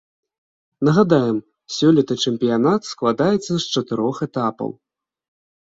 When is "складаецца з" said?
2.93-3.61